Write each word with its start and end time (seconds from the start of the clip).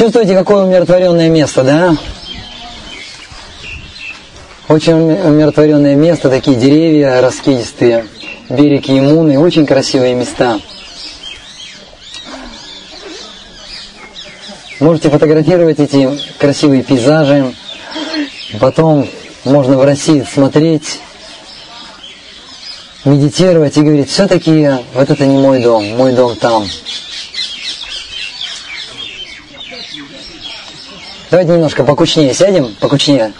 Чувствуете, 0.00 0.34
какое 0.34 0.64
умиротворенное 0.64 1.28
место, 1.28 1.62
да? 1.62 1.94
Очень 4.66 4.94
умиротворенное 4.94 5.94
место, 5.94 6.30
такие 6.30 6.56
деревья 6.56 7.20
раскидистые, 7.20 8.06
берег 8.48 8.86
Емуны, 8.86 9.38
очень 9.38 9.66
красивые 9.66 10.14
места. 10.14 10.58
Можете 14.78 15.10
фотографировать 15.10 15.80
эти 15.80 16.08
красивые 16.38 16.82
пейзажи, 16.82 17.54
потом 18.58 19.06
можно 19.44 19.76
в 19.76 19.84
России 19.84 20.26
смотреть, 20.32 20.98
медитировать 23.04 23.76
и 23.76 23.82
говорить, 23.82 24.08
все-таки 24.08 24.70
вот 24.94 25.10
это 25.10 25.26
не 25.26 25.36
мой 25.36 25.62
дом, 25.62 25.84
мой 25.98 26.14
дом 26.14 26.36
там. 26.36 26.64
Давайте 31.30 31.52
немножко 31.52 31.84
покучнее 31.84 32.34
сядем, 32.34 32.74
покучнее. 32.80 33.32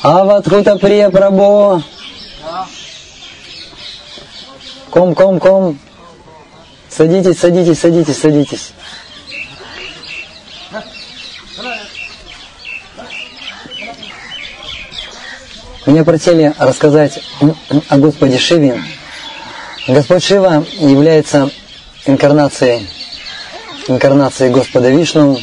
Аватхута 0.00 0.76
Прия 0.76 1.10
Прабо. 1.10 1.82
Ком, 4.90 5.14
ком, 5.16 5.40
ком. 5.40 5.78
Садитесь, 6.88 7.40
садитесь, 7.40 7.80
садитесь, 7.80 8.18
садитесь. 8.18 8.72
Меня 15.84 16.04
просили 16.04 16.54
рассказать 16.58 17.24
о 17.88 17.96
Господе 17.98 18.38
Шиве. 18.38 18.80
Господь 19.88 20.22
Шива 20.22 20.64
является 20.78 21.50
инкарнацией, 22.06 22.88
инкарнацией 23.88 24.52
Господа 24.52 24.90
Вишну. 24.90 25.36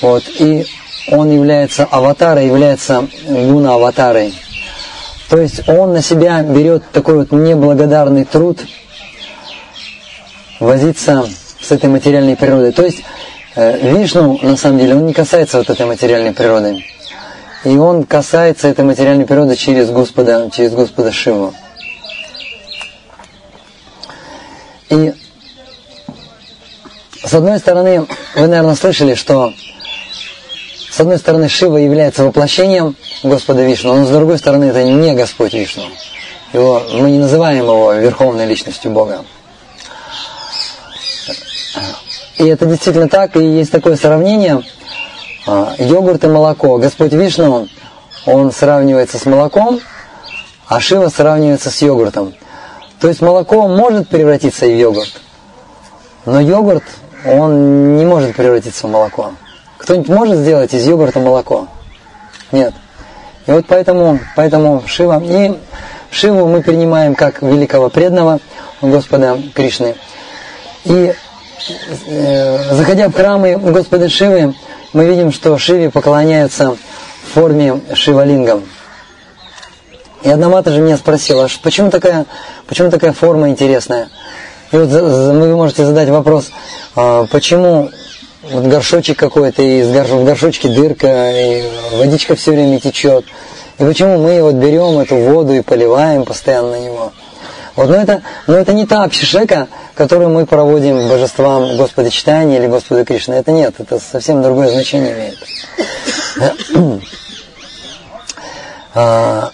Вот, 0.00 0.24
и 0.28 0.66
он 1.08 1.30
является 1.30 1.84
аватарой, 1.84 2.46
является 2.46 3.08
гуна 3.28 3.74
аватарой. 3.74 4.34
То 5.28 5.38
есть 5.38 5.68
он 5.68 5.92
на 5.92 6.02
себя 6.02 6.42
берет 6.42 6.84
такой 6.92 7.16
вот 7.16 7.32
неблагодарный 7.32 8.24
труд 8.24 8.60
возиться 10.60 11.28
с 11.60 11.72
этой 11.72 11.90
материальной 11.90 12.36
природой. 12.36 12.72
То 12.72 12.84
есть 12.84 13.02
э, 13.56 13.92
Вишну, 13.92 14.38
на 14.42 14.56
самом 14.56 14.78
деле, 14.78 14.94
он 14.94 15.06
не 15.06 15.12
касается 15.12 15.58
вот 15.58 15.68
этой 15.68 15.86
материальной 15.86 16.32
природы. 16.32 16.84
И 17.64 17.76
он 17.76 18.04
касается 18.04 18.68
этой 18.68 18.84
материальной 18.84 19.26
природы 19.26 19.56
через 19.56 19.90
Господа, 19.90 20.48
через 20.52 20.72
Господа 20.72 21.10
Шиву. 21.10 21.52
И 24.88 25.12
с 27.24 27.34
одной 27.34 27.58
стороны, 27.58 28.06
вы, 28.36 28.46
наверное, 28.46 28.76
слышали, 28.76 29.14
что 29.14 29.52
с 30.96 31.00
одной 31.00 31.18
стороны, 31.18 31.46
Шива 31.46 31.76
является 31.76 32.24
воплощением 32.24 32.96
Господа 33.22 33.62
Вишну, 33.62 33.96
но 33.96 34.06
с 34.06 34.08
другой 34.08 34.38
стороны, 34.38 34.64
это 34.64 34.82
не 34.82 35.12
Господь 35.12 35.52
Вишну. 35.52 35.82
Его, 36.54 36.82
мы 36.90 37.10
не 37.10 37.18
называем 37.18 37.58
его 37.64 37.92
верховной 37.92 38.46
личностью 38.46 38.92
Бога. 38.92 39.22
И 42.38 42.46
это 42.46 42.64
действительно 42.64 43.10
так, 43.10 43.36
и 43.36 43.44
есть 43.44 43.70
такое 43.70 43.96
сравнение. 43.96 44.62
А, 45.46 45.74
йогурт 45.76 46.24
и 46.24 46.28
молоко. 46.28 46.78
Господь 46.78 47.12
Вишну, 47.12 47.68
он 48.24 48.50
сравнивается 48.50 49.18
с 49.18 49.26
молоком, 49.26 49.80
а 50.66 50.80
Шива 50.80 51.10
сравнивается 51.10 51.70
с 51.70 51.82
йогуртом. 51.82 52.32
То 53.02 53.08
есть 53.08 53.20
молоко 53.20 53.68
может 53.68 54.08
превратиться 54.08 54.64
в 54.64 54.74
йогурт, 54.74 55.20
но 56.24 56.40
йогурт, 56.40 56.84
он 57.26 57.98
не 57.98 58.06
может 58.06 58.34
превратиться 58.34 58.86
в 58.86 58.90
молоко. 58.90 59.32
Кто-нибудь 59.78 60.08
может 60.08 60.38
сделать 60.38 60.72
из 60.74 60.86
йогурта 60.86 61.20
молоко? 61.20 61.68
Нет. 62.52 62.74
И 63.46 63.50
вот 63.50 63.66
поэтому, 63.68 64.18
поэтому 64.34 64.82
Шива, 64.86 65.22
и 65.22 65.56
Шиву 66.10 66.48
мы 66.48 66.62
принимаем 66.62 67.14
как 67.14 67.42
великого 67.42 67.90
преданного 67.90 68.40
Господа 68.80 69.38
Кришны. 69.54 69.94
И 70.84 71.14
э, 72.06 72.74
заходя 72.74 73.08
в 73.08 73.12
храмы 73.12 73.56
Господа 73.56 74.08
Шивы, 74.08 74.54
мы 74.92 75.04
видим, 75.04 75.32
что 75.32 75.58
Шиве 75.58 75.90
поклоняются 75.90 76.72
в 76.72 77.34
форме 77.34 77.80
Шивалингам. 77.94 78.64
И 80.22 80.30
одна 80.30 80.48
мата 80.48 80.72
же 80.72 80.80
меня 80.80 80.96
спросила, 80.96 81.48
почему 81.62 81.90
такая, 81.90 82.26
почему 82.66 82.90
такая 82.90 83.12
форма 83.12 83.48
интересная? 83.48 84.08
И 84.72 84.76
вот 84.76 84.88
вы 84.88 85.54
можете 85.54 85.84
задать 85.84 86.08
вопрос, 86.08 86.50
а, 86.96 87.26
почему 87.26 87.90
вот 88.50 88.64
горшочек 88.64 89.18
какой-то, 89.18 89.62
и 89.62 89.82
в 89.82 90.24
горшочке 90.24 90.68
дырка, 90.68 91.30
и 91.30 91.64
водичка 91.96 92.34
все 92.36 92.52
время 92.52 92.80
течет. 92.80 93.24
И 93.78 93.84
почему 93.84 94.18
мы 94.18 94.42
вот 94.42 94.54
берем 94.54 94.98
эту 94.98 95.16
воду 95.16 95.52
и 95.52 95.60
поливаем 95.60 96.24
постоянно 96.24 96.70
на 96.70 96.80
него? 96.80 97.12
Вот, 97.74 97.90
но 97.90 97.96
это, 97.96 98.22
но 98.46 98.56
это 98.56 98.72
не 98.72 98.86
та 98.86 99.04
общешека, 99.04 99.68
которую 99.94 100.30
мы 100.30 100.46
проводим 100.46 101.08
божествам 101.08 101.76
Господа 101.76 102.10
Читания 102.10 102.58
или 102.58 102.66
Господа 102.68 103.04
Кришны. 103.04 103.34
Это 103.34 103.52
нет, 103.52 103.74
это 103.78 104.00
совсем 104.00 104.42
другое 104.42 104.70
значение 104.70 105.12
имеет. 105.12 105.38
А, 108.98 109.50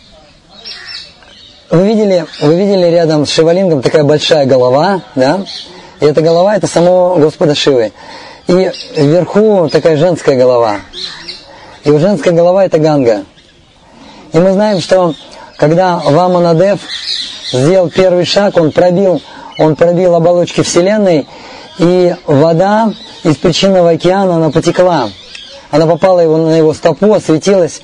вы 1.68 1.88
видели, 1.88 2.24
вы 2.40 2.54
видели 2.54 2.86
рядом 2.86 3.26
с 3.26 3.30
Шивалингом 3.32 3.82
такая 3.82 4.04
большая 4.04 4.46
голова, 4.46 5.02
да? 5.16 5.44
И 5.98 6.04
эта 6.04 6.20
голова 6.20 6.54
это 6.54 6.68
само 6.68 7.16
Господа 7.16 7.56
Шивы. 7.56 7.92
И 8.48 8.70
вверху 8.96 9.68
такая 9.70 9.96
женская 9.96 10.36
голова. 10.36 10.76
И 11.84 11.90
у 11.90 11.98
женской 11.98 12.32
голова 12.32 12.64
это 12.64 12.78
Ганга. 12.78 13.24
И 14.32 14.38
мы 14.38 14.52
знаем, 14.52 14.80
что 14.80 15.14
когда 15.56 15.98
Ваманадев 15.98 16.80
сделал 17.52 17.88
первый 17.88 18.24
шаг, 18.24 18.56
он 18.56 18.72
пробил, 18.72 19.20
он 19.58 19.76
пробил 19.76 20.14
оболочки 20.14 20.62
Вселенной, 20.62 21.26
и 21.78 22.14
вода 22.26 22.92
из 23.24 23.36
причинного 23.36 23.90
океана, 23.90 24.36
она 24.36 24.50
потекла. 24.50 25.08
Она 25.70 25.86
попала 25.86 26.20
его, 26.20 26.36
на 26.36 26.56
его 26.56 26.74
стопу, 26.74 27.14
осветилась, 27.14 27.80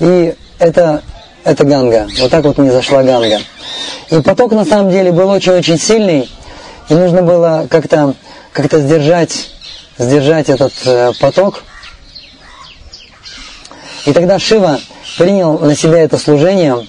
и 0.00 0.34
это, 0.58 1.02
это 1.44 1.64
Ганга. 1.64 2.06
Вот 2.20 2.30
так 2.30 2.44
вот 2.44 2.58
не 2.58 2.70
зашла 2.70 3.02
Ганга. 3.02 3.38
И 4.10 4.20
поток 4.20 4.52
на 4.52 4.64
самом 4.64 4.90
деле 4.90 5.12
был 5.12 5.28
очень-очень 5.28 5.78
сильный, 5.78 6.30
и 6.88 6.94
нужно 6.94 7.22
было 7.22 7.66
как-то 7.68 8.14
как 8.52 8.72
сдержать 8.72 9.50
сдержать 9.98 10.48
этот 10.48 10.72
э, 10.84 11.12
поток. 11.20 11.62
И 14.04 14.12
тогда 14.12 14.38
Шива 14.38 14.78
принял 15.18 15.58
на 15.58 15.74
себя 15.74 15.98
это 16.00 16.18
служение. 16.18 16.86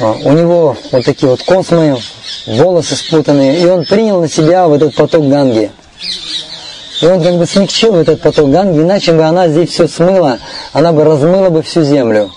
А, 0.00 0.12
у 0.12 0.32
него 0.32 0.76
вот 0.92 1.04
такие 1.04 1.28
вот 1.28 1.42
космы, 1.42 1.98
волосы 2.46 2.96
спутанные, 2.96 3.60
и 3.60 3.66
он 3.66 3.84
принял 3.84 4.20
на 4.20 4.28
себя 4.28 4.66
вот 4.66 4.82
этот 4.82 4.94
поток 4.94 5.28
Ганги. 5.28 5.70
И 7.00 7.06
он 7.06 7.22
как 7.22 7.36
бы 7.36 7.46
смягчил 7.46 7.96
этот 7.96 8.20
поток 8.20 8.50
Ганги, 8.50 8.80
иначе 8.80 9.12
бы 9.12 9.24
она 9.24 9.48
здесь 9.48 9.70
все 9.70 9.88
смыла, 9.88 10.38
она 10.72 10.92
бы 10.92 11.04
размыла 11.04 11.50
бы 11.50 11.62
всю 11.62 11.82
землю. 11.82 12.30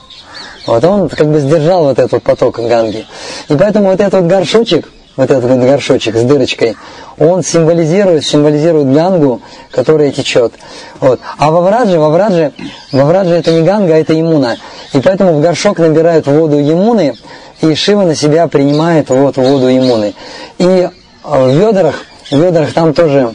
Вот 0.65 0.83
он 0.83 1.07
как 1.09 1.31
бы 1.31 1.39
сдержал 1.39 1.85
вот 1.85 1.99
этот 1.99 2.21
поток 2.23 2.59
Ганги. 2.59 3.05
И 3.47 3.55
поэтому 3.55 3.91
вот 3.91 4.01
этот 4.01 4.27
горшочек, 4.27 4.89
вот 5.17 5.31
этот 5.31 5.43
вот 5.43 5.59
горшочек 5.59 6.15
с 6.15 6.21
дырочкой, 6.21 6.77
он 7.17 7.43
символизирует, 7.43 8.23
символизирует 8.23 8.93
гангу, 8.93 9.41
которая 9.71 10.11
течет. 10.11 10.53
Вот. 10.99 11.19
А 11.37 11.51
во 11.51 11.61
Врадже, 11.61 11.99
во 11.99 12.09
Врадже, 12.09 12.53
во 12.91 13.05
Врадже 13.05 13.33
это 13.33 13.51
не 13.51 13.63
ганга, 13.63 13.95
а 13.95 13.97
это 13.97 14.17
имуна. 14.17 14.57
И 14.93 15.01
поэтому 15.01 15.33
в 15.33 15.41
горшок 15.41 15.79
набирают 15.79 16.27
воду 16.27 16.61
имуны, 16.61 17.15
и 17.61 17.73
Шива 17.73 18.03
на 18.03 18.15
себя 18.15 18.47
принимает 18.47 19.09
вот 19.09 19.37
воду 19.37 19.69
имуны. 19.69 20.13
И 20.59 20.87
в 21.23 21.49
ведрах, 21.49 22.05
в 22.29 22.39
ведрах 22.39 22.73
там 22.73 22.93
тоже, 22.93 23.33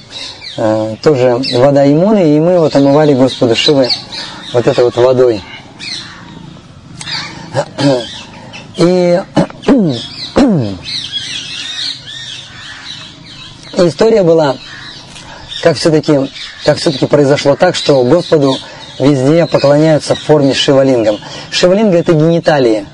э, 0.56 0.96
тоже 1.02 1.40
вода 1.54 1.90
имуны, 1.90 2.36
и 2.36 2.40
мы 2.40 2.60
вот 2.60 2.74
омывали 2.76 3.12
Господа 3.14 3.56
Шивы 3.56 3.88
вот 4.54 4.66
этой 4.66 4.84
вот 4.84 4.96
водой. 4.96 5.42
И 8.76 9.20
История 13.76 14.22
была, 14.22 14.56
как 15.62 15.76
все-таки 15.76 16.30
как 16.64 16.78
все-таки 16.78 17.06
произошло 17.06 17.56
так, 17.56 17.74
что 17.74 18.02
Господу 18.04 18.56
везде 18.98 19.46
поклоняются 19.46 20.14
в 20.14 20.20
форме 20.20 20.54
шивалингам. 20.54 21.18
Шивалинга 21.50 21.98
это 21.98 22.12
гениталии. 22.12 22.86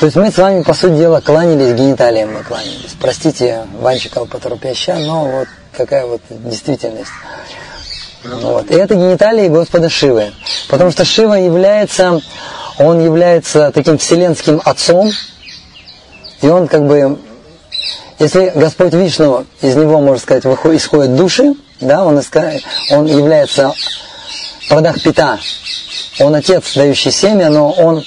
То 0.00 0.06
есть 0.06 0.16
мы 0.16 0.30
с 0.30 0.38
вами, 0.38 0.62
по 0.62 0.74
сути 0.74 0.94
дела, 0.96 1.20
кланялись 1.20 1.74
гениталиям, 1.74 2.32
мы 2.32 2.44
кланялись. 2.44 2.94
Простите, 3.00 3.66
Ванчикова 3.80 4.26
поторопяща, 4.26 4.94
но 4.94 5.24
вот 5.24 5.48
какая 5.76 6.06
вот 6.06 6.22
действительность. 6.30 7.10
Вот. 8.24 8.70
И 8.70 8.74
это 8.74 8.94
гениталии 8.94 9.48
Господа 9.48 9.88
Шивы. 9.88 10.32
Потому 10.68 10.92
что 10.92 11.04
Шива 11.04 11.34
является, 11.34 12.20
он 12.78 13.04
является 13.04 13.72
таким 13.72 13.98
вселенским 13.98 14.60
отцом, 14.64 15.10
и 16.42 16.48
он 16.48 16.68
как 16.68 16.86
бы 16.86 17.18
если 18.18 18.52
Господь 18.54 18.94
Вишну, 18.94 19.46
из 19.62 19.76
него, 19.76 20.00
можно 20.00 20.18
сказать, 20.18 20.44
выходит, 20.44 20.80
исходят 20.80 21.14
души, 21.14 21.54
да, 21.80 22.04
он, 22.04 22.20
он 22.90 23.06
является 23.06 23.72
Прадах 24.68 25.00
Пита, 25.02 25.38
он 26.20 26.34
отец, 26.34 26.74
дающий 26.74 27.10
семя, 27.10 27.48
но 27.48 27.70
он 27.70 28.04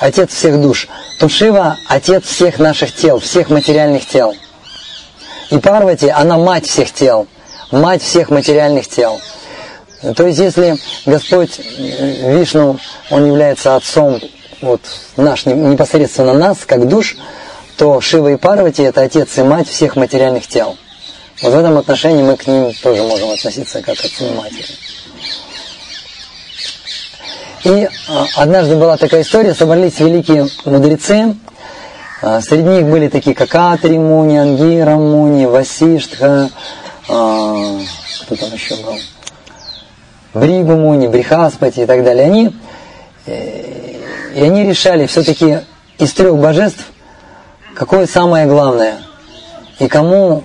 отец 0.00 0.32
всех 0.32 0.60
душ, 0.60 0.88
то 1.18 1.28
Шива 1.28 1.76
отец 1.88 2.24
всех 2.24 2.58
наших 2.58 2.94
тел, 2.94 3.18
всех 3.18 3.50
материальных 3.50 4.06
тел. 4.06 4.34
И 5.50 5.58
Парвати, 5.58 6.08
она 6.08 6.38
мать 6.38 6.66
всех 6.66 6.92
тел, 6.92 7.26
мать 7.70 8.02
всех 8.02 8.30
материальных 8.30 8.88
тел. 8.88 9.20
То 10.16 10.26
есть, 10.26 10.38
если 10.38 10.78
Господь 11.04 11.60
э, 11.60 12.38
Вишну, 12.38 12.78
Он 13.10 13.26
является 13.26 13.76
отцом 13.76 14.18
вот, 14.62 14.80
наш, 15.16 15.44
непосредственно 15.44 16.32
нас, 16.32 16.58
как 16.66 16.88
душ, 16.88 17.16
то 17.80 17.98
Шива 18.02 18.28
и 18.32 18.36
Парвати– 18.36 18.82
это 18.84 19.00
отец 19.00 19.38
и 19.38 19.42
мать 19.42 19.66
всех 19.66 19.96
материальных 19.96 20.46
тел. 20.46 20.76
Вот 21.40 21.54
в 21.54 21.58
этом 21.58 21.78
отношении 21.78 22.22
мы 22.22 22.36
к 22.36 22.46
ним 22.46 22.74
тоже 22.82 23.02
можем 23.04 23.30
относиться 23.30 23.80
как 23.80 23.98
отцу 23.98 24.26
и 24.26 24.34
матери. 24.34 24.66
И 27.64 27.88
а, 28.10 28.26
однажды 28.36 28.76
была 28.76 28.98
такая 28.98 29.22
история, 29.22 29.54
собрались 29.54 29.98
великие 29.98 30.46
мудрецы, 30.66 31.34
а, 32.20 32.42
среди 32.42 32.68
них 32.68 32.84
были 32.84 33.08
такие, 33.08 33.34
как 33.34 33.54
Атри 33.54 33.98
Муни, 33.98 34.36
Ангира 34.36 34.96
Муни, 34.96 35.46
Васиштха, 35.46 36.50
а, 37.08 37.78
кто 38.24 38.36
там 38.36 38.52
еще 38.52 38.76
был, 38.76 38.98
Бригу 40.34 40.76
Муни, 40.76 41.08
Брихаспати 41.08 41.80
и 41.80 41.86
так 41.86 42.04
далее. 42.04 42.26
Они, 42.26 42.54
э, 43.24 43.94
и 44.34 44.42
они 44.42 44.68
решали 44.68 45.06
все-таки 45.06 45.60
из 45.96 46.12
трех 46.12 46.36
божеств, 46.36 46.84
какое 47.80 48.06
самое 48.06 48.46
главное, 48.46 48.98
и 49.78 49.88
кому 49.88 50.44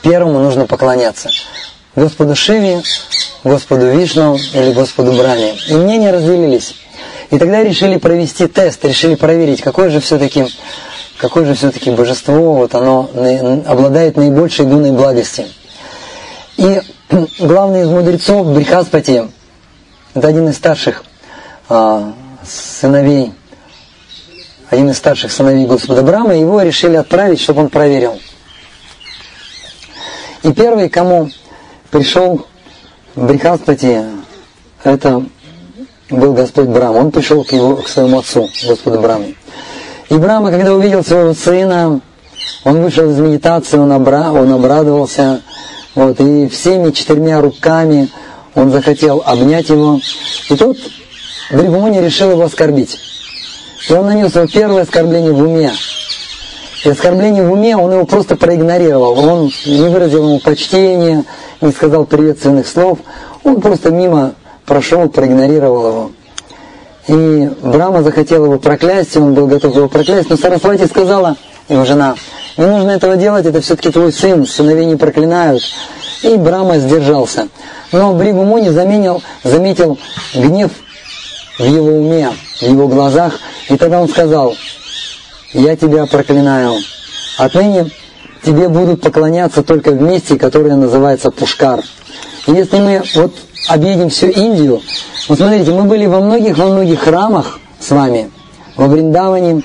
первому 0.00 0.38
нужно 0.38 0.64
поклоняться. 0.64 1.28
Господу 1.96 2.36
Шиве, 2.36 2.84
Господу 3.42 3.86
Вишну 3.90 4.36
или 4.36 4.72
Господу 4.72 5.10
Браме. 5.10 5.56
И 5.68 5.74
мнения 5.74 6.12
разделились. 6.12 6.76
И 7.32 7.38
тогда 7.40 7.64
решили 7.64 7.98
провести 7.98 8.46
тест, 8.46 8.84
решили 8.84 9.16
проверить, 9.16 9.60
какое 9.60 9.90
же 9.90 9.98
все-таки 9.98 10.46
какое 11.16 11.46
же 11.46 11.54
все-таки 11.54 11.90
божество, 11.90 12.54
вот 12.54 12.76
оно 12.76 13.10
обладает 13.66 14.16
наибольшей 14.16 14.64
гуной 14.64 14.92
благости. 14.92 15.48
И 16.58 16.80
главный 17.40 17.82
из 17.82 17.88
мудрецов, 17.88 18.46
Брихаспати, 18.54 19.24
это 20.14 20.28
один 20.28 20.48
из 20.48 20.54
старших 20.54 21.02
а, 21.68 22.12
сыновей, 22.48 23.32
один 24.70 24.90
из 24.90 24.98
старших 24.98 25.32
сыновей 25.32 25.66
Господа 25.66 26.02
Брама, 26.02 26.36
его 26.36 26.60
решили 26.62 26.96
отправить, 26.96 27.40
чтобы 27.40 27.62
он 27.62 27.68
проверил. 27.68 28.20
И 30.42 30.52
первый, 30.52 30.88
кому 30.88 31.30
пришел 31.90 32.46
Брихаспати, 33.16 34.04
это 34.84 35.24
был 36.10 36.32
Господь 36.34 36.68
Брам. 36.68 36.96
Он 36.96 37.10
пришел 37.10 37.44
к, 37.44 37.52
его, 37.52 37.76
к 37.76 37.88
своему 37.88 38.18
отцу, 38.18 38.48
Господу 38.66 39.00
Браму. 39.00 39.34
И 40.10 40.14
Брама, 40.14 40.50
когда 40.50 40.74
увидел 40.74 41.04
своего 41.04 41.34
сына, 41.34 42.00
он 42.64 42.82
вышел 42.82 43.10
из 43.10 43.18
медитации, 43.18 43.78
он, 43.78 43.92
обра... 43.92 44.32
он 44.32 44.52
обрадовался, 44.52 45.42
вот, 45.94 46.20
и 46.20 46.48
всеми 46.48 46.92
четырьмя 46.92 47.40
руками 47.40 48.08
он 48.54 48.70
захотел 48.70 49.22
обнять 49.24 49.68
его. 49.68 50.00
И 50.48 50.56
тут 50.56 50.78
Бригумуни 51.50 51.98
решил 51.98 52.30
его 52.30 52.44
оскорбить. 52.44 52.98
И 53.88 53.92
он 53.92 54.06
нанес 54.06 54.34
его 54.34 54.46
первое 54.46 54.82
оскорбление 54.82 55.32
в 55.32 55.42
уме. 55.42 55.72
И 56.84 56.88
оскорбление 56.90 57.42
в 57.42 57.52
уме 57.52 57.76
он 57.76 57.92
его 57.92 58.04
просто 58.04 58.36
проигнорировал. 58.36 59.18
Он 59.18 59.50
не 59.66 59.88
выразил 59.88 60.24
ему 60.24 60.40
почтения, 60.40 61.24
не 61.60 61.72
сказал 61.72 62.04
приветственных 62.04 62.68
слов. 62.68 62.98
Он 63.44 63.60
просто 63.60 63.90
мимо 63.90 64.34
прошел, 64.66 65.08
проигнорировал 65.08 65.88
его. 65.88 66.10
И 67.08 67.50
Брама 67.62 68.02
захотел 68.02 68.44
его 68.44 68.58
проклясть, 68.58 69.16
и 69.16 69.18
он 69.18 69.32
был 69.32 69.46
готов 69.46 69.74
его 69.74 69.88
проклясть, 69.88 70.28
но 70.28 70.36
Сарасвати 70.36 70.86
сказала, 70.86 71.36
его 71.70 71.86
жена, 71.86 72.14
не 72.58 72.66
нужно 72.66 72.90
этого 72.90 73.16
делать, 73.16 73.46
это 73.46 73.62
все-таки 73.62 73.90
твой 73.90 74.12
сын, 74.12 74.46
сыновей 74.46 74.84
не 74.84 74.96
проклинают. 74.96 75.62
И 76.22 76.36
Брама 76.36 76.78
сдержался. 76.78 77.48
Но 77.92 78.12
Бригу 78.12 78.42
Муни 78.42 78.68
заметил, 78.68 79.98
гнев 80.34 80.70
в 81.58 81.64
его 81.64 81.88
уме, 81.88 82.30
в 82.60 82.62
его 82.62 82.88
глазах, 82.88 83.38
и 83.68 83.76
тогда 83.76 84.00
он 84.00 84.08
сказал, 84.08 84.54
я 85.52 85.76
тебя 85.76 86.06
проклинаю. 86.06 86.74
Отныне 87.36 87.90
тебе 88.44 88.68
будут 88.68 89.00
поклоняться 89.00 89.62
только 89.62 89.90
в 89.90 90.00
месте, 90.00 90.38
которое 90.38 90.76
называется 90.76 91.30
Пушкар. 91.30 91.82
И 92.46 92.52
если 92.52 92.78
мы 92.78 93.02
вот 93.14 93.34
объедем 93.68 94.08
всю 94.10 94.28
Индию, 94.28 94.80
вот 95.28 95.38
смотрите, 95.38 95.72
мы 95.72 95.84
были 95.84 96.06
во 96.06 96.20
многих, 96.20 96.56
во 96.56 96.66
многих 96.66 97.00
храмах 97.00 97.58
с 97.80 97.90
вами, 97.90 98.30
во 98.76 98.86
Бриндаване, 98.88 99.62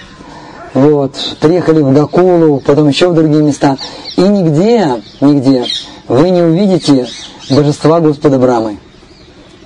вот, 0.73 1.15
приехали 1.39 1.81
в 1.81 1.93
Гакулу, 1.93 2.59
потом 2.59 2.89
еще 2.89 3.09
в 3.09 3.13
другие 3.13 3.43
места, 3.43 3.77
и 4.17 4.21
нигде, 4.21 5.01
нигде 5.21 5.65
вы 6.07 6.31
не 6.31 6.41
увидите 6.41 7.07
божества 7.49 7.99
Господа 7.99 8.39
Брамы. 8.39 8.79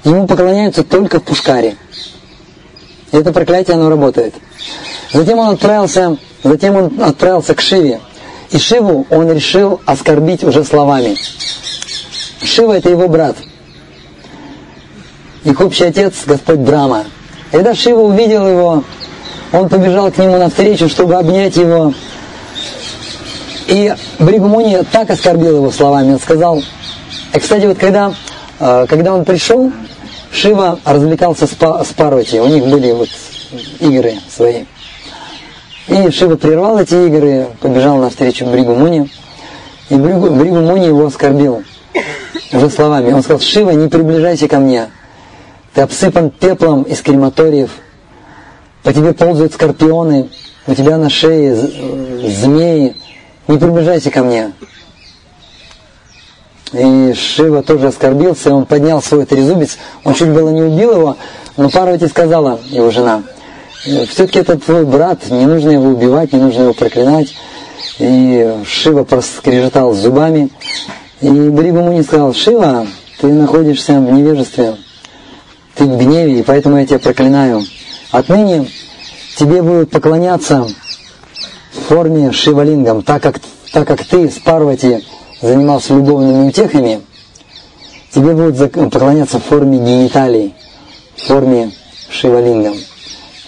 Ему 0.03 0.27
поклоняются 0.27 0.83
только 0.83 1.19
в 1.19 1.23
Пушкаре. 1.23 1.77
Это 3.11 3.31
проклятие, 3.31 3.75
оно 3.75 3.89
работает. 3.89 4.33
Затем 5.13 5.39
он 5.39 5.49
отправился, 5.53 6.17
затем 6.43 6.75
он 6.75 7.01
отправился 7.01 7.55
к 7.55 7.61
Шиве. 7.61 8.01
И 8.51 8.57
Шиву 8.57 9.05
он 9.09 9.31
решил 9.31 9.81
оскорбить 9.85 10.43
уже 10.43 10.63
словами. 10.63 11.15
Шива 12.43 12.73
это 12.73 12.89
его 12.89 13.07
брат. 13.07 13.35
Их 15.43 15.59
общий 15.59 15.85
отец, 15.85 16.13
Господь 16.25 16.59
Брама. 16.59 17.05
И 17.51 17.55
когда 17.55 17.73
Шива 17.73 18.01
увидел 18.01 18.47
его, 18.47 18.83
он 19.51 19.69
побежал 19.69 20.11
к 20.11 20.17
нему 20.17 20.37
навстречу, 20.37 20.89
чтобы 20.89 21.15
обнять 21.15 21.55
его. 21.55 21.93
И 23.67 23.93
Бригумуни 24.19 24.83
так 24.91 25.09
оскорбил 25.09 25.57
его 25.57 25.71
словами. 25.71 26.13
Он 26.13 26.19
сказал, 26.19 26.61
и, 27.33 27.39
кстати, 27.39 27.65
вот 27.65 27.77
когда, 27.77 28.13
э, 28.59 28.85
когда 28.87 29.13
он 29.13 29.25
пришел, 29.25 29.71
Шива 30.37 30.79
развлекался 30.85 31.47
с 31.47 31.93
Парвати. 31.93 32.39
У 32.39 32.47
них 32.47 32.63
были 32.67 32.91
вот 32.91 33.09
игры 33.79 34.13
свои. 34.29 34.65
И 35.87 36.11
Шива 36.11 36.35
прервал 36.35 36.77
эти 36.77 36.93
игры, 37.07 37.47
побежал 37.59 37.97
навстречу 37.97 38.45
Бригу 38.45 38.75
Муни. 38.75 39.09
И 39.89 39.95
Бригу, 39.95 40.29
Бригу 40.29 40.57
Муни 40.57 40.85
его 40.85 41.07
оскорбил 41.07 41.63
уже 42.53 42.69
словами. 42.69 43.11
Он 43.13 43.23
сказал, 43.23 43.39
Шива, 43.39 43.71
не 43.71 43.87
приближайся 43.87 44.47
ко 44.47 44.59
мне. 44.59 44.89
Ты 45.73 45.81
обсыпан 45.81 46.29
пеплом 46.29 46.83
из 46.83 47.01
крематориев. 47.01 47.71
По 48.83 48.93
тебе 48.93 49.13
ползают 49.13 49.53
скорпионы. 49.53 50.29
У 50.67 50.75
тебя 50.75 50.97
на 50.97 51.09
шее 51.09 51.55
змеи. 51.55 52.95
Не 53.47 53.57
приближайся 53.57 54.11
ко 54.11 54.23
мне. 54.23 54.51
И 56.73 57.13
Шива 57.13 57.63
тоже 57.63 57.87
оскорбился, 57.87 58.53
он 58.53 58.65
поднял 58.65 59.01
свой 59.01 59.25
трезубец, 59.25 59.77
он 60.03 60.13
чуть 60.13 60.29
было 60.29 60.49
не 60.49 60.63
убил 60.63 60.91
его, 60.91 61.17
но 61.55 61.69
Парвати 61.69 62.07
сказала, 62.07 62.59
его 62.69 62.91
жена, 62.91 63.23
все-таки 64.09 64.39
это 64.39 64.57
твой 64.57 64.85
брат, 64.85 65.29
не 65.29 65.45
нужно 65.45 65.71
его 65.71 65.89
убивать, 65.89 66.33
не 66.33 66.39
нужно 66.39 66.63
его 66.63 66.73
проклинать. 66.73 67.35
И 67.99 68.53
Шива 68.65 69.03
проскрежетал 69.03 69.93
зубами. 69.93 70.49
И 71.21 71.29
Бригу 71.29 71.79
Муни 71.79 72.01
сказал, 72.03 72.33
Шива, 72.33 72.85
ты 73.19 73.27
находишься 73.27 73.93
в 73.93 74.11
невежестве, 74.11 74.75
ты 75.75 75.85
в 75.85 75.97
гневе, 75.97 76.39
и 76.39 76.43
поэтому 76.43 76.77
я 76.77 76.85
тебя 76.85 76.99
проклинаю. 76.99 77.63
Отныне 78.11 78.67
тебе 79.37 79.61
будут 79.61 79.89
поклоняться 79.89 80.67
в 81.71 81.79
форме 81.87 82.31
Шивалингам, 82.31 83.03
так 83.03 83.23
как, 83.23 83.39
так 83.71 83.87
как 83.87 84.03
ты 84.03 84.29
с 84.29 84.39
Парвати 84.39 85.05
занимался 85.41 85.93
любовными 85.93 86.47
утехами, 86.47 87.01
тебе 88.13 88.33
будут 88.33 88.71
поклоняться 88.71 89.39
в 89.39 89.43
форме 89.43 89.77
гениталий, 89.77 90.53
в 91.15 91.23
форме 91.23 91.71
Шивалингам. 92.09 92.75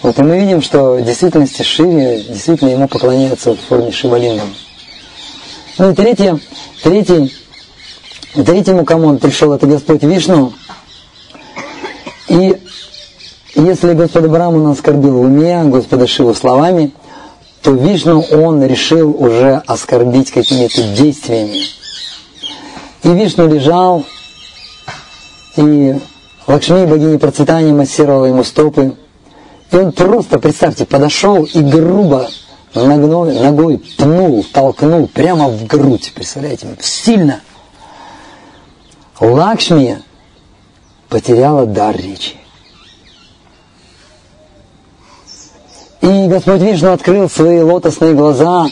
Вот 0.02 0.18
и 0.18 0.22
мы 0.22 0.38
видим, 0.40 0.62
что 0.62 0.94
в 0.94 1.04
действительности 1.04 1.62
Шиве 1.62 2.22
действительно 2.22 2.70
ему 2.70 2.88
поклоняются 2.88 3.54
в 3.54 3.60
форме 3.60 3.90
Шивалингам. 3.92 4.54
Ну 5.78 5.90
и 5.90 5.94
третье, 5.94 6.38
третий, 6.82 7.34
третьему, 8.34 8.84
кому 8.84 9.08
он 9.08 9.18
пришел, 9.18 9.52
это 9.52 9.66
Господь 9.66 10.02
Вишну. 10.02 10.52
И 12.28 12.56
если 13.54 13.94
Господа 13.94 14.28
Брамана 14.28 14.70
оскорбил 14.70 15.18
в 15.18 15.20
уме, 15.22 15.64
Господа 15.64 16.06
Шиву 16.06 16.34
словами, 16.34 16.92
то 17.62 17.72
Вишну 17.72 18.20
он 18.30 18.64
решил 18.64 19.10
уже 19.10 19.62
оскорбить 19.66 20.30
какими-то 20.30 20.82
действиями. 20.94 21.79
И 23.02 23.08
Вишну 23.08 23.48
лежал, 23.48 24.04
и 25.56 25.98
Лакшми, 26.50 26.84
богиня 26.84 27.16
процветания, 27.16 27.72
массировала 27.72 28.24
ему 28.26 28.42
стопы. 28.42 28.96
И 29.70 29.76
он 29.76 29.92
просто, 29.92 30.40
представьте, 30.40 30.84
подошел 30.84 31.44
и 31.44 31.60
грубо 31.60 32.28
ногой, 32.74 33.38
ногой 33.38 33.78
пнул, 33.96 34.44
толкнул 34.52 35.06
прямо 35.06 35.48
в 35.48 35.64
грудь, 35.66 36.12
представляете, 36.12 36.66
сильно. 36.80 37.40
Лакшми 39.20 40.02
потеряла 41.08 41.66
дар 41.66 41.96
речи. 41.96 42.34
И 46.00 46.26
Господь 46.26 46.62
Вишну 46.62 46.90
открыл 46.90 47.30
свои 47.30 47.60
лотосные 47.60 48.14
глаза, 48.14 48.66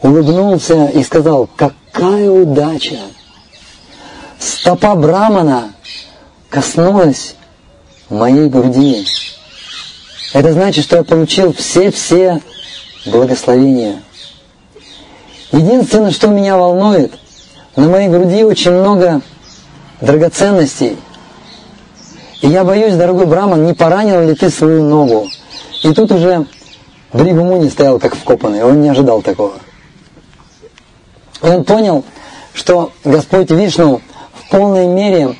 улыбнулся 0.00 0.86
и 0.86 1.02
сказал, 1.02 1.50
какая 1.54 2.30
удача! 2.30 2.98
Стопа 4.38 4.94
Брамана 4.94 5.72
коснулась 6.48 7.34
моей 8.08 8.48
груди. 8.48 9.06
Это 10.32 10.52
значит, 10.52 10.84
что 10.84 10.96
я 10.96 11.04
получил 11.04 11.52
все-все 11.52 12.40
благословения. 13.06 14.02
Единственное, 15.52 16.10
что 16.10 16.28
меня 16.28 16.56
волнует, 16.56 17.12
на 17.76 17.88
моей 17.88 18.08
груди 18.08 18.44
очень 18.44 18.72
много 18.72 19.22
драгоценностей. 20.00 20.98
И 22.40 22.48
я 22.48 22.64
боюсь, 22.64 22.94
дорогой 22.94 23.26
Браман, 23.26 23.66
не 23.66 23.74
поранил 23.74 24.26
ли 24.28 24.34
ты 24.34 24.50
свою 24.50 24.82
ногу? 24.82 25.26
И 25.82 25.92
тут 25.92 26.12
уже 26.12 26.46
Бригу 27.12 27.42
Муни 27.42 27.68
стоял 27.68 27.98
как 27.98 28.14
вкопанный, 28.14 28.62
он 28.62 28.82
не 28.82 28.90
ожидал 28.90 29.22
такого. 29.22 29.54
Он 31.40 31.64
понял, 31.64 32.04
что 32.52 32.92
Господь 33.04 33.50
Вишну 33.50 34.02
полной 34.50 34.86
мере 34.86 35.36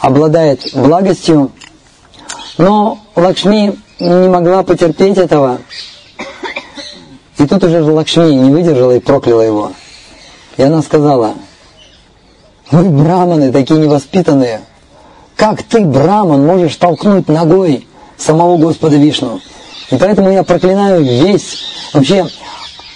обладает 0.00 0.60
благостью, 0.74 1.50
но 2.58 2.98
Лакшми 3.16 3.78
не 4.00 4.28
могла 4.28 4.62
потерпеть 4.62 5.18
этого. 5.18 5.58
И 7.38 7.46
тут 7.46 7.64
уже 7.64 7.82
Лакшми 7.82 8.34
не 8.34 8.50
выдержала 8.50 8.92
и 8.92 9.00
прокляла 9.00 9.42
его. 9.42 9.72
И 10.56 10.62
она 10.62 10.82
сказала, 10.82 11.34
вы 12.70 12.84
браманы 12.90 13.52
такие 13.52 13.80
невоспитанные. 13.80 14.60
Как 15.36 15.62
ты, 15.62 15.80
браман, 15.80 16.46
можешь 16.46 16.76
толкнуть 16.76 17.28
ногой 17.28 17.86
самого 18.16 18.56
Господа 18.56 18.96
Вишну? 18.96 19.40
И 19.90 19.96
поэтому 19.96 20.30
я 20.30 20.44
проклинаю 20.44 21.02
весь, 21.02 21.64
вообще 21.92 22.26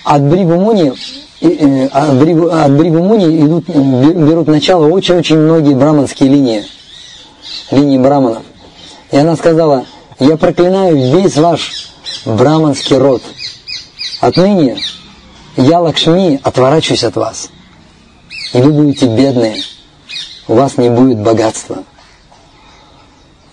от 0.04 0.22
Бригу 0.22 0.54
Муни, 0.54 0.92
э, 0.92 0.94
от 1.40 2.18
Бригу, 2.18 2.48
от 2.50 2.72
Бригу 2.72 2.98
Муни 2.98 3.40
идут, 3.40 3.68
берут 3.68 4.48
начало 4.48 4.88
очень-очень 4.88 5.38
многие 5.38 5.74
браманские 5.74 6.28
линии, 6.30 6.64
линии 7.70 7.98
браманов. 7.98 8.42
И 9.10 9.16
она 9.16 9.36
сказала, 9.36 9.86
я 10.18 10.36
проклинаю 10.36 10.96
весь 10.96 11.36
ваш 11.36 11.90
браманский 12.24 12.96
род. 12.96 13.22
Отныне 14.20 14.78
я, 15.56 15.80
Лакшми, 15.80 16.40
отворачиваюсь 16.42 17.04
от 17.04 17.16
вас. 17.16 17.50
И 18.52 18.60
вы 18.60 18.72
будете 18.72 19.06
бедные. 19.06 19.56
У 20.48 20.54
вас 20.54 20.76
не 20.76 20.88
будет 20.88 21.18
богатства. 21.18 21.84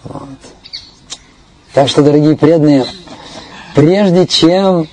Вот. 0.04 0.30
Так 1.74 1.90
что, 1.90 2.02
дорогие 2.02 2.38
преданные, 2.38 2.86
прежде 3.76 4.26
чем 4.26 4.88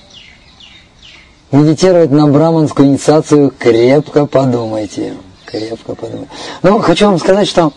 медитировать 1.53 2.11
на 2.11 2.27
браманскую 2.27 2.89
инициацию, 2.89 3.53
крепко 3.57 4.25
подумайте. 4.25 5.13
Крепко 5.45 5.95
подумайте. 5.95 6.31
Но 6.63 6.79
хочу 6.79 7.05
вам 7.05 7.19
сказать, 7.19 7.47
что 7.47 7.71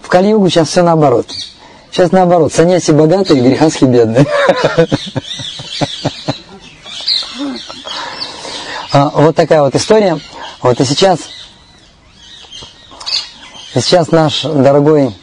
в 0.00 0.08
Кали-югу 0.08 0.48
сейчас 0.48 0.68
все 0.68 0.82
наоборот. 0.82 1.26
Сейчас 1.90 2.12
наоборот, 2.12 2.52
саньяси 2.52 2.92
богатые, 2.92 3.42
грехаски 3.42 3.84
бедные. 3.84 4.26
А, 8.92 9.10
вот 9.10 9.36
такая 9.36 9.60
вот 9.60 9.74
история. 9.74 10.18
Вот 10.62 10.80
и 10.80 10.84
сейчас, 10.84 11.18
и 13.74 13.80
сейчас 13.80 14.10
наш 14.10 14.42
дорогой 14.42 15.14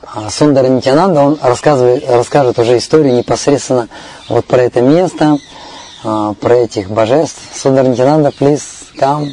а, 0.00 0.01
Сундар 0.30 0.68
Нитянанда, 0.68 1.20
он 1.20 1.38
рассказывает, 1.40 2.04
расскажет 2.08 2.58
уже 2.58 2.76
историю 2.76 3.14
непосредственно 3.14 3.88
вот 4.28 4.44
про 4.44 4.62
это 4.62 4.80
место, 4.80 5.38
а, 6.04 6.34
про 6.34 6.54
этих 6.54 6.90
божеств. 6.90 7.40
Сундар 7.54 7.86
Нитянанда, 7.86 8.30
please 8.38 8.62
come. 8.98 9.30